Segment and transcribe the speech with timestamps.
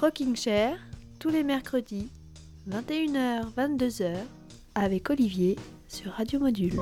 [0.00, 0.76] Rocking Chair,
[1.18, 2.08] tous les mercredis,
[2.70, 4.14] 21h, 22h,
[4.76, 5.56] avec Olivier
[5.88, 6.78] sur Radio Module.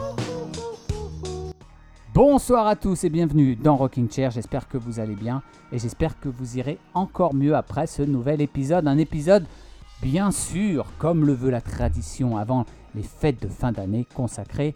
[2.12, 4.32] Bonsoir à tous et bienvenue dans Rocking Chair.
[4.32, 5.42] J'espère que vous allez bien
[5.72, 8.86] et j'espère que vous irez encore mieux après ce nouvel épisode.
[8.86, 9.46] Un épisode,
[10.02, 14.74] bien sûr, comme le veut la tradition avant les fêtes de fin d'année consacrées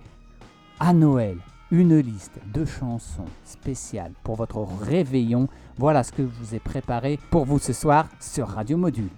[0.78, 1.36] à Noël.
[1.72, 5.46] Une liste de chansons spéciales pour votre réveillon
[5.80, 9.08] voilà ce que je vous ai préparé pour vous ce soir sur Radio Module.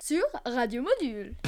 [0.00, 1.47] Sur Radio Module.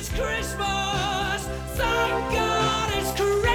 [0.00, 1.46] it's Christmas.
[1.76, 3.50] Thank God it's Christmas.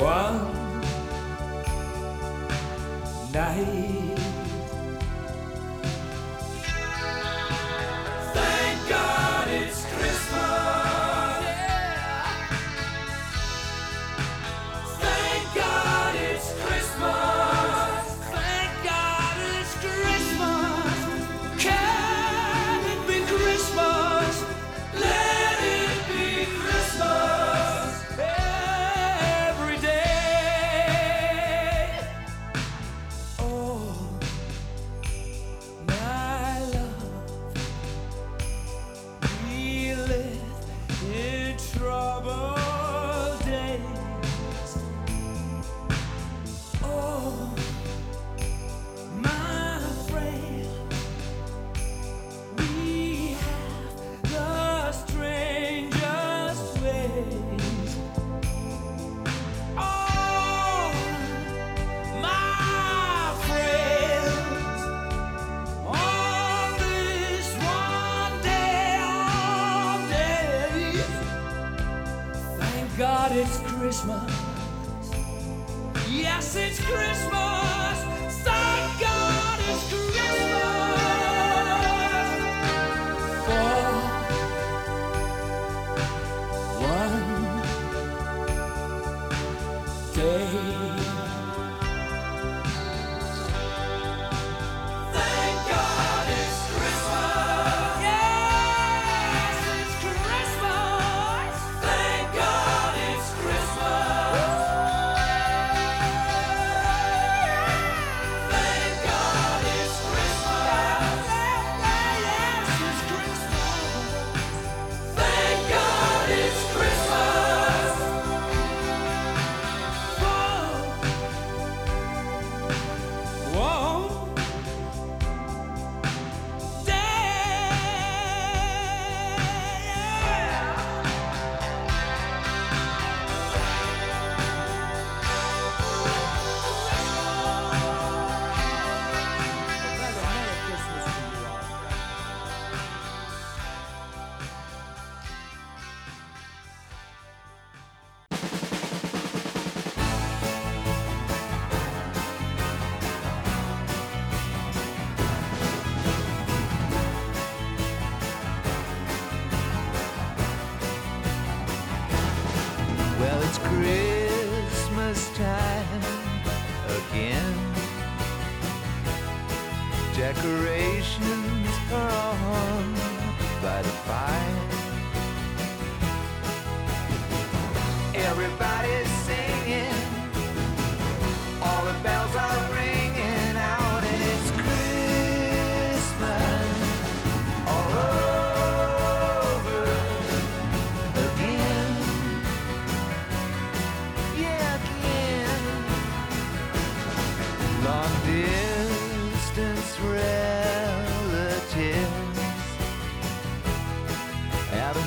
[0.00, 0.38] One
[3.32, 3.97] night.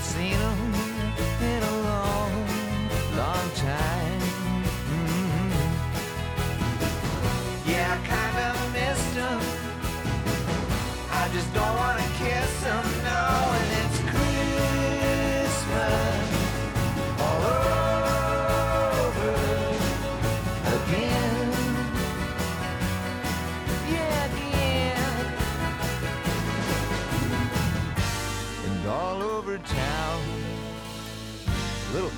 [0.02, 0.81] seen them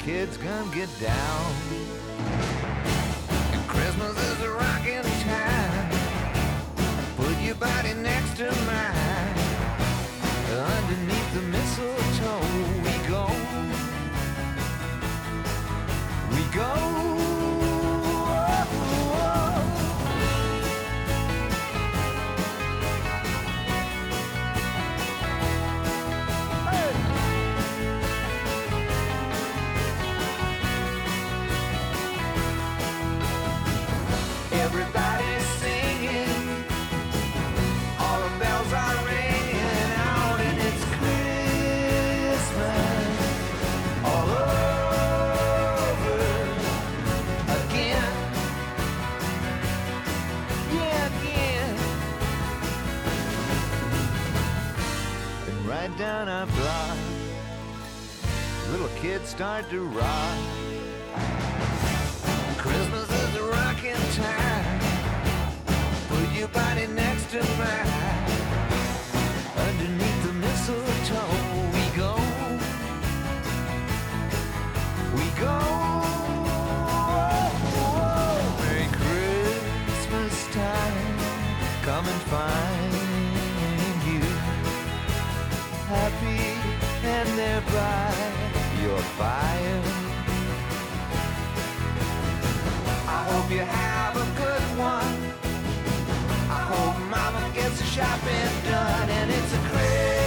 [0.06, 1.54] come get down.
[3.54, 5.92] And Christmas is a rocking time.
[7.16, 9.38] Put your body next to mine.
[10.52, 12.42] Underneath the mistletoe,
[12.84, 13.28] we go.
[16.32, 17.53] We go.
[56.14, 56.98] Down our block,
[58.70, 60.38] little kids start to rock.
[62.58, 64.80] Christmas is a rocking time.
[66.10, 67.88] Put your body next to mine.
[69.68, 71.36] Underneath the mistletoe,
[71.76, 72.14] we go.
[75.18, 75.58] We go.
[78.62, 81.18] Merry Christmas time.
[81.82, 83.03] Come and find
[85.94, 86.46] happy
[87.16, 88.14] and thereby
[88.84, 89.82] your fire.
[93.16, 95.16] I hope you have a good one.
[96.50, 100.23] I hope mama gets the shopping done and it's a Christmas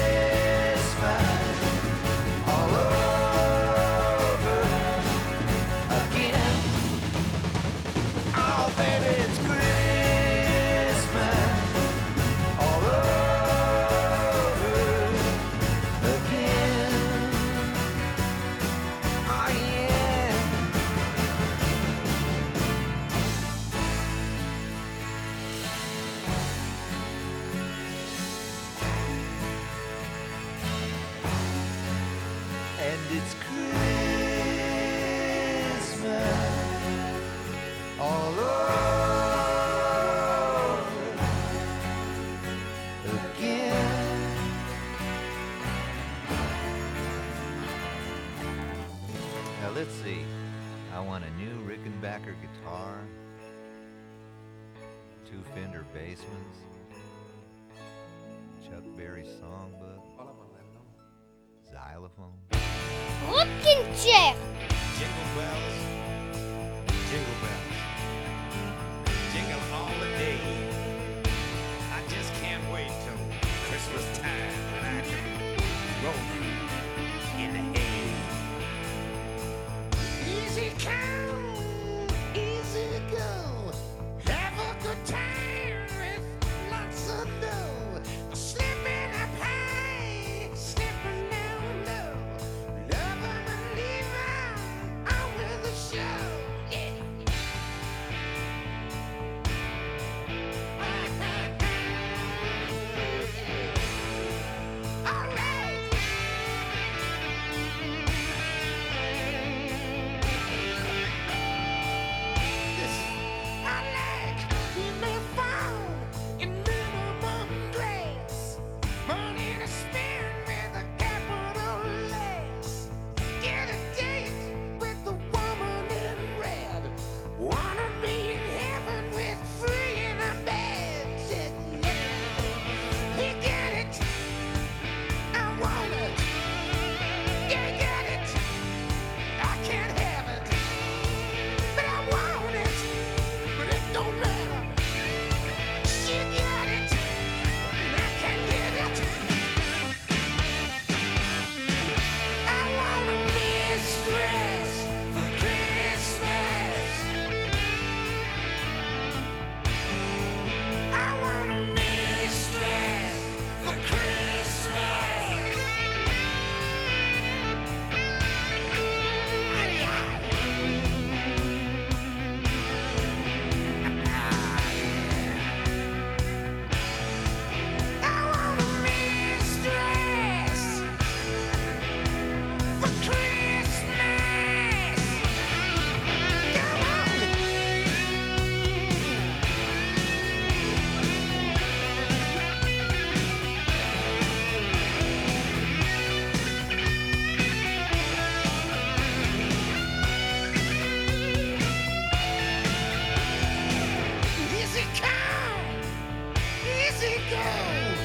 [206.99, 207.96] Does he go?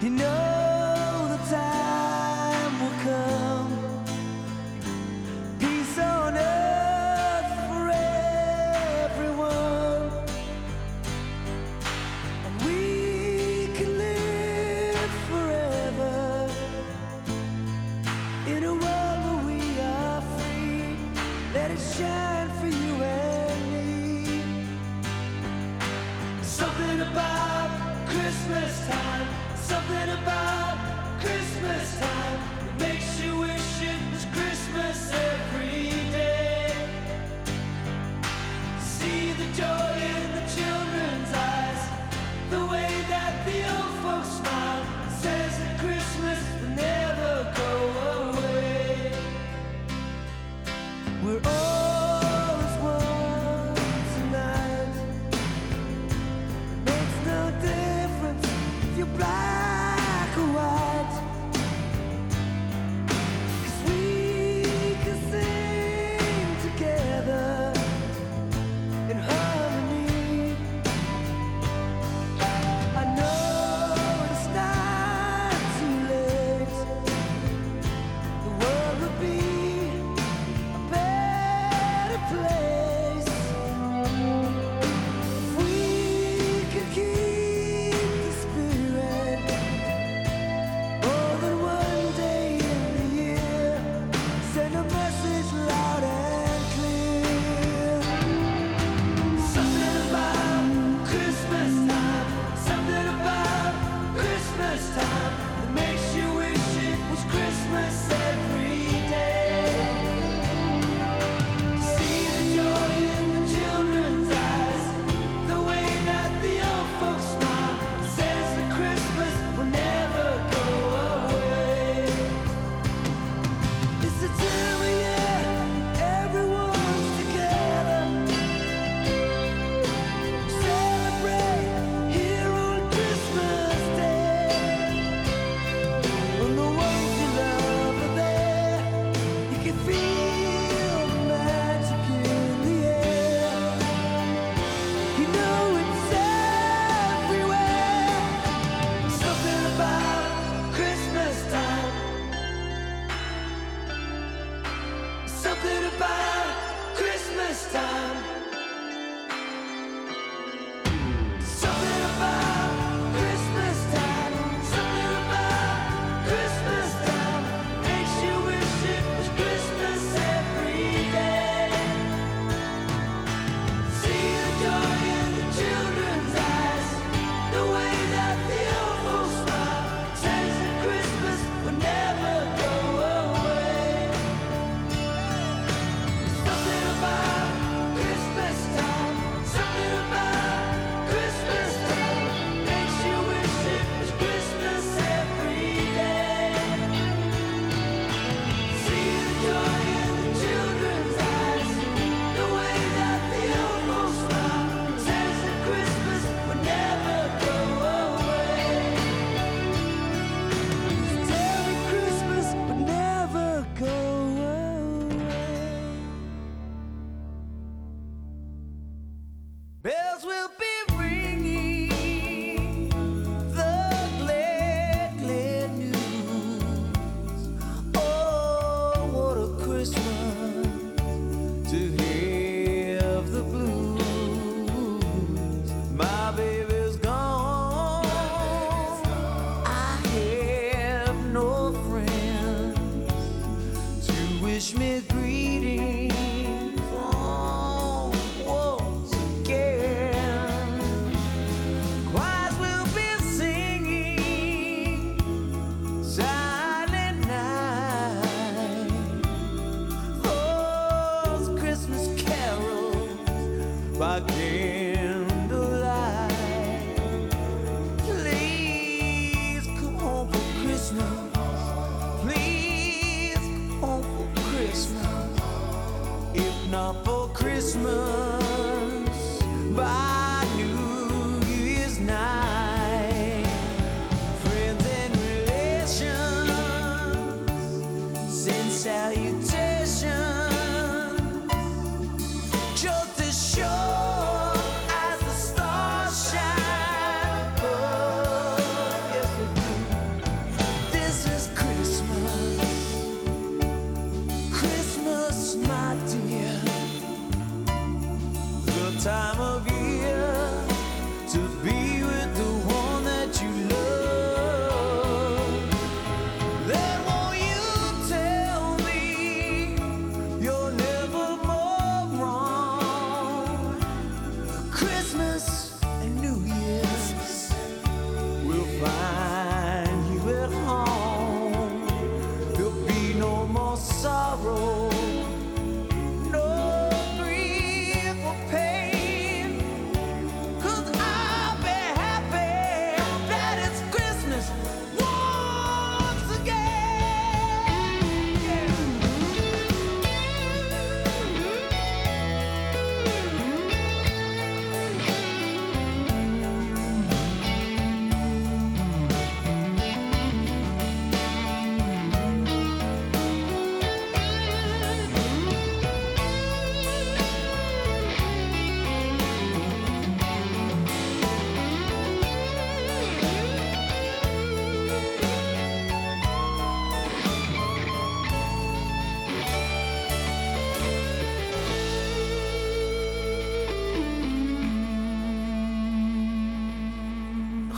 [0.00, 0.49] You know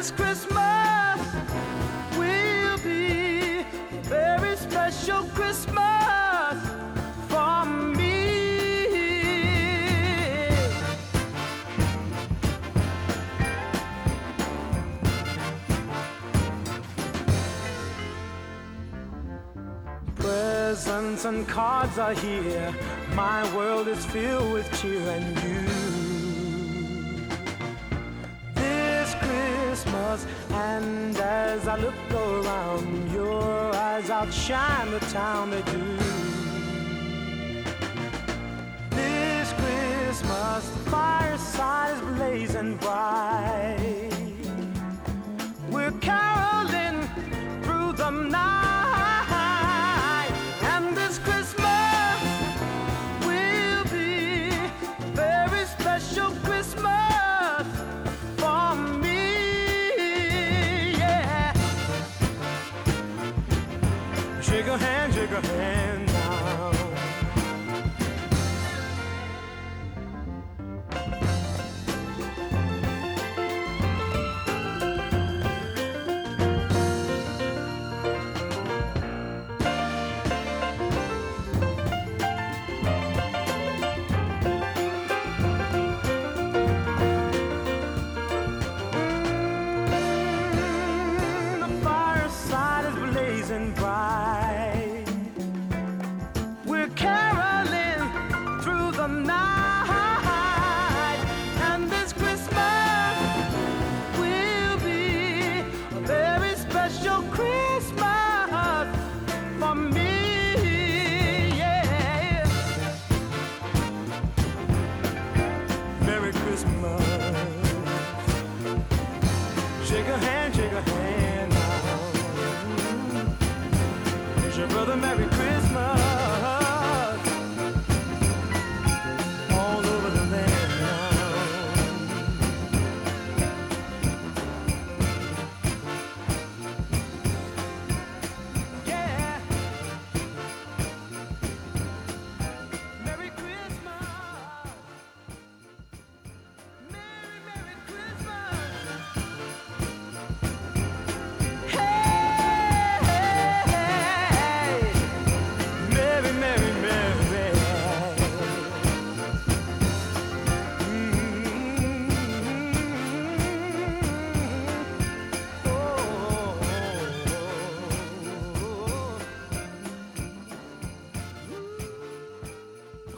[0.00, 1.20] this Christmas
[2.16, 6.56] will be a very special Christmas
[7.28, 8.24] for me.
[20.14, 22.74] Presents and cards are here.
[23.12, 25.79] My world is filled with cheer and you.
[30.80, 35.84] And as I look around, your eyes outshine the town they do.
[38.90, 44.10] This Christmas, the fireside is blazing bright.
[45.70, 46.98] We're caroling
[47.62, 48.79] through the night.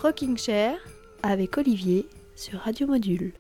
[0.03, 0.81] Rocking Chair
[1.23, 3.33] avec Olivier sur Radio Module.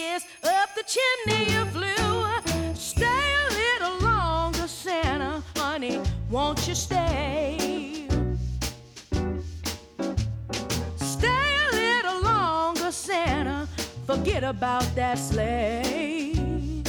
[0.00, 2.74] Kiss up the chimney you flew.
[2.74, 6.00] Stay a little longer, Santa, honey.
[6.30, 8.06] Won't you stay?
[10.96, 13.68] Stay a little longer, Santa.
[14.06, 16.82] Forget about that sleigh.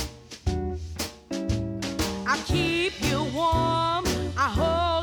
[2.33, 4.05] I keep you warm.
[4.45, 5.00] I hold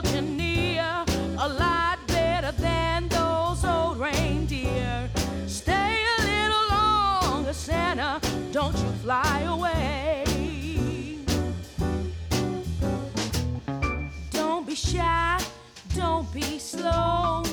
[8.60, 10.24] Don't you fly away.
[14.32, 15.40] Don't be shy.
[15.94, 17.44] Don't be slow.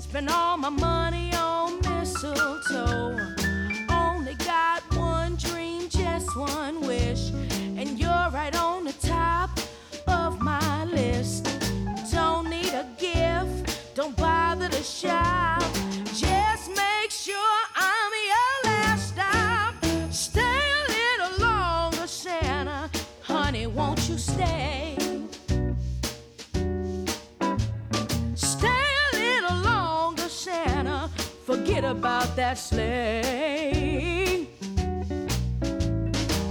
[0.00, 3.16] Spend all my money on mistletoe.
[3.88, 7.30] Only got one dream, just one wish.
[7.78, 9.50] And you're right on the top
[10.08, 11.44] of my list.
[12.10, 15.62] Don't need a gift, don't bother to shop.
[16.12, 16.61] Just
[32.22, 34.46] about that sleigh.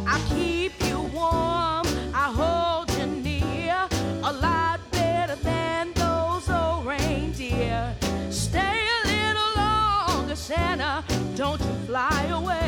[0.06, 3.88] I keep you warm, I hold you near.
[4.24, 7.96] A lot better than those old reindeer.
[8.30, 11.04] Stay a little longer, Santa.
[11.36, 12.61] Don't you fly away.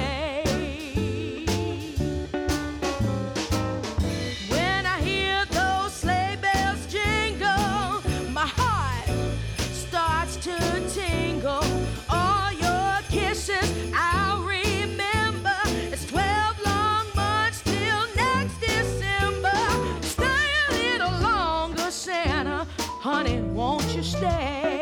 [23.74, 24.73] Won't you stay?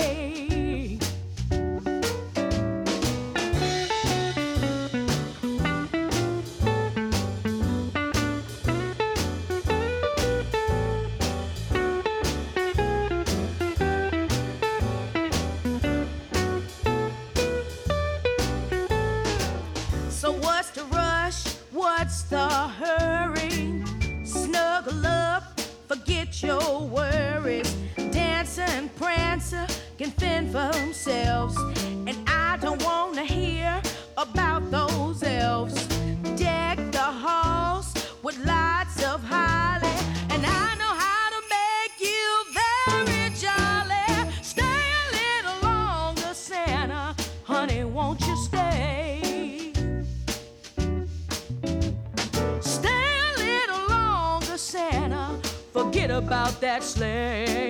[56.71, 57.60] That sleigh.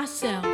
[0.00, 0.46] Myself.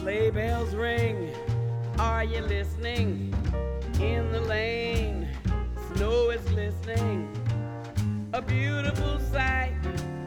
[0.00, 1.30] Sleigh bells ring,
[1.98, 3.34] are you listening?
[4.00, 5.28] In the lane,
[5.94, 7.28] snow is glistening.
[8.32, 9.74] A beautiful sight,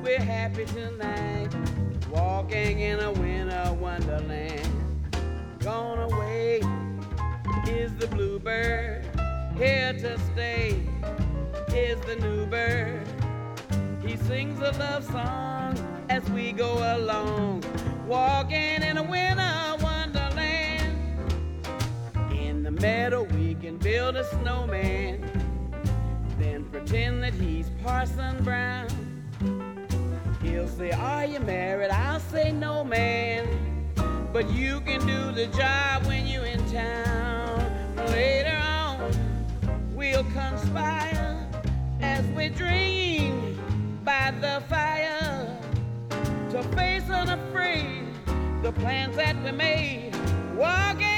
[0.04, 1.50] we're happy tonight.
[2.12, 4.67] Walking in a winter wonderland.
[5.68, 6.62] Gone away
[7.68, 9.04] is the bluebird,
[9.58, 10.80] here to stay
[11.76, 13.06] is the new bird.
[14.02, 15.78] He sings a love song
[16.10, 17.66] as we go along,
[18.08, 21.28] walking in a winter wonderland.
[22.32, 25.20] In the meadow, we can build a snowman,
[26.40, 28.88] then pretend that he's Parson Brown.
[30.42, 31.90] He'll say, Are you married?
[31.90, 33.77] I'll say, No, man.
[34.38, 37.60] But you can do the job when you're in town.
[38.12, 39.12] Later on,
[39.96, 41.50] we'll conspire
[42.02, 43.60] as we dream
[44.04, 45.60] by the fire
[46.52, 48.04] to face unafraid
[48.62, 50.12] the plans that we made.
[50.56, 51.17] Walking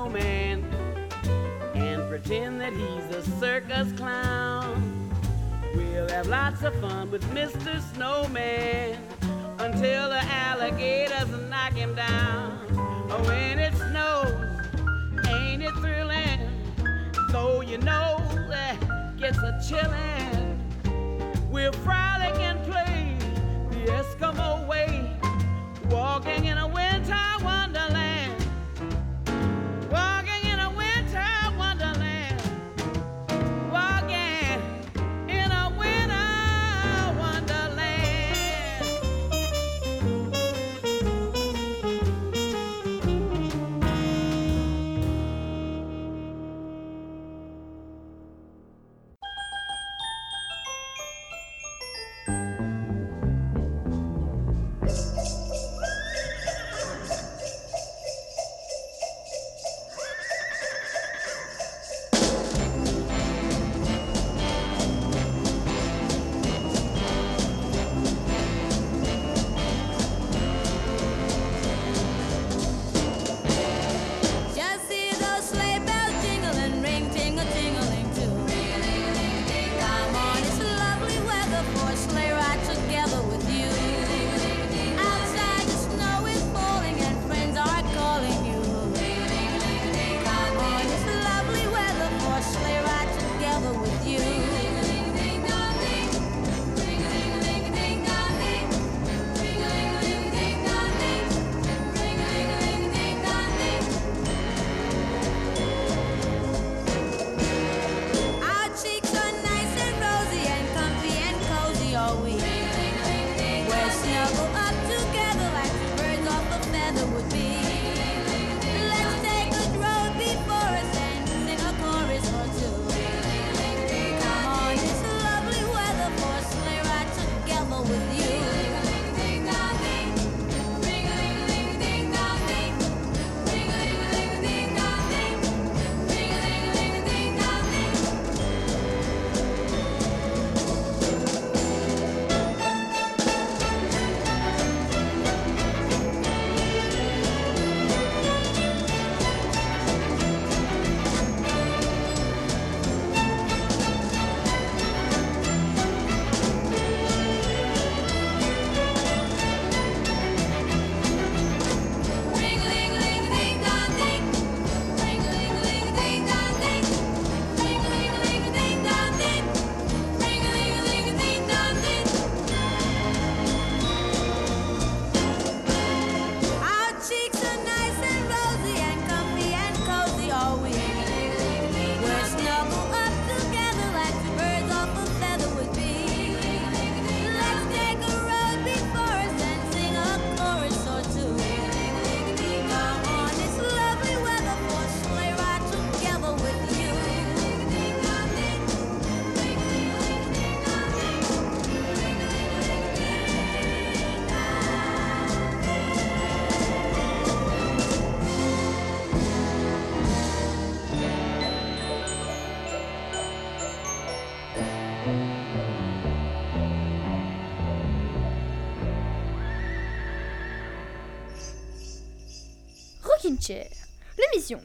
[0.00, 0.64] snowman
[1.74, 5.10] and pretend that he's a circus clown.
[5.74, 7.78] We'll have lots of fun with Mr.
[7.92, 8.98] Snowman
[9.58, 12.58] until the alligators knock him down.
[13.10, 16.48] Oh, when it snows, ain't it thrilling?
[17.68, 18.78] you know that
[19.18, 20.29] gets a chillin'.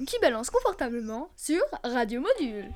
[0.05, 2.72] Qui balance confortablement sur Radio Module.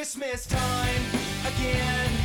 [0.00, 1.02] Christmas time
[1.44, 2.19] again.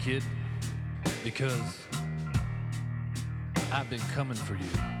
[0.00, 0.22] Kid,
[1.22, 1.86] because
[3.70, 4.99] I've been coming for you.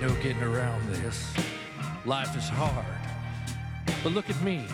[0.00, 1.32] Ain't no getting around this.
[2.04, 2.84] Life is hard.
[4.02, 4.64] But look at me.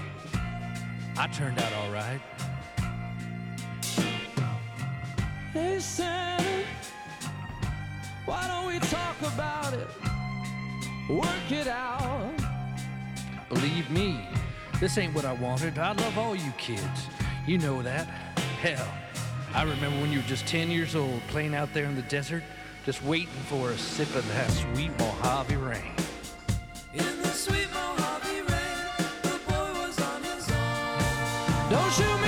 [1.16, 2.20] I turned out all right.
[5.53, 6.64] Hey, Santa,
[8.27, 9.89] why don't we talk about it?
[11.09, 12.31] Work it out.
[13.49, 14.29] Believe me,
[14.81, 15.79] this ain't what I wanted.
[15.79, 17.09] I love all you kids.
[17.47, 18.07] You know that.
[18.61, 18.87] Hell,
[19.55, 22.43] I remember when you were just 10 years old playing out there in the desert,
[22.87, 25.93] just waiting for a sip of that sweet Mojave rain.
[26.95, 31.68] In the sweet Mojave rain, the boy was on his own.
[31.68, 32.26] Don't shoot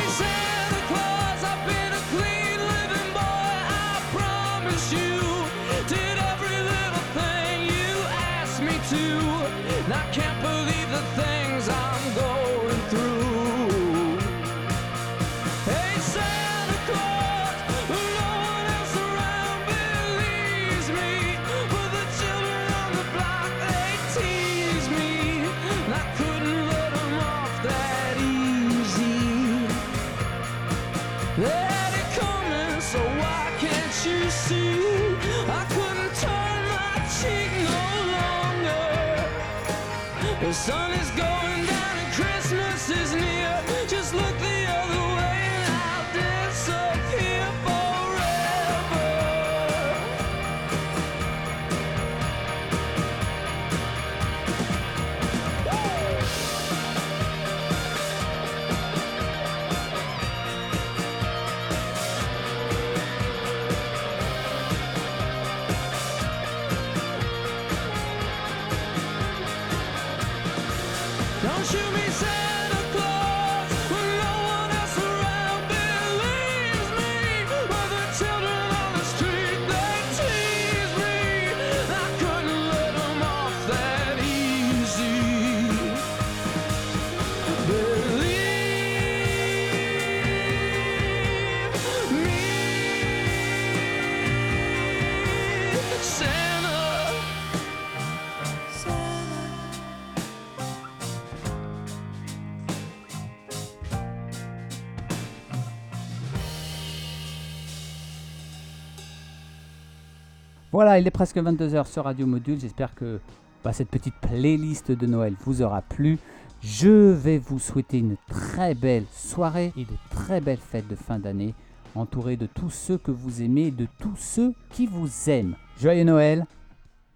[110.79, 112.61] Voilà, il est presque 22h sur Radio Module.
[112.61, 113.18] J'espère que
[113.64, 116.20] bah, cette petite playlist de Noël vous aura plu.
[116.62, 121.18] Je vais vous souhaiter une très belle soirée et de très belles fêtes de fin
[121.18, 121.53] d'année,
[121.97, 125.57] entouré de tous ceux que vous aimez et de tous ceux qui vous aiment.
[125.81, 126.47] Joyeux Noël,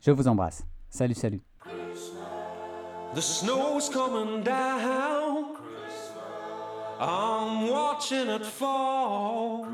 [0.01, 0.65] je vous embrasse.
[0.91, 1.41] Salut, salut.
[7.01, 9.67] I'm watching it fall.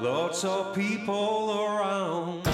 [0.00, 2.44] Lots of people around.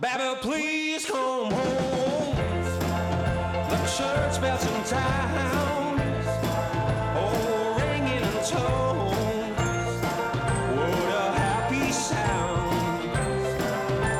[0.00, 2.34] Baby, please come home.
[3.70, 6.00] The church bells in town.
[7.16, 9.54] Oh, ringing in tone.
[10.76, 13.12] What a happy sound.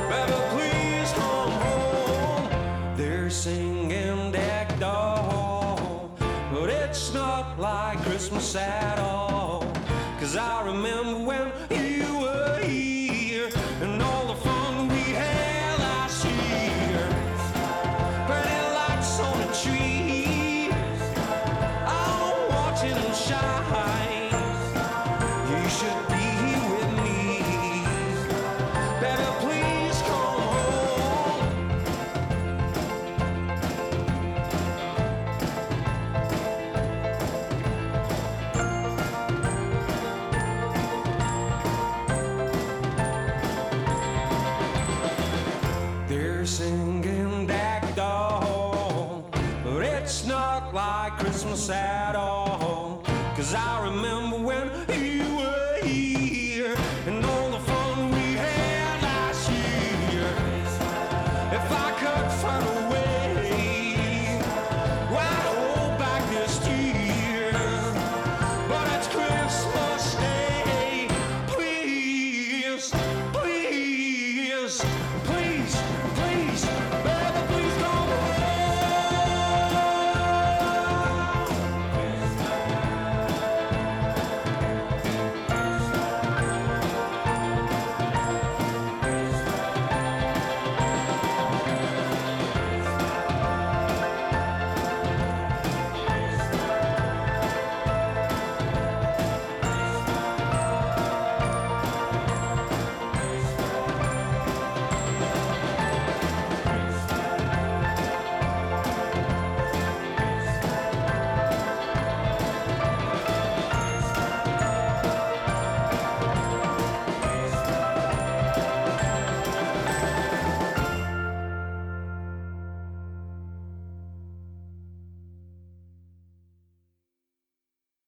[0.09, 2.97] Baby, please come home.
[2.97, 6.13] They're singing deck doll,
[6.53, 9.04] but it's not like Christmas at all.